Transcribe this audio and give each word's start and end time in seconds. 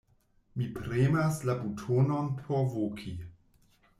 Mi 0.61 0.69
premas 0.77 1.37
la 1.49 1.55
butonon 1.59 2.31
por 2.39 2.65
voki. 2.79 3.15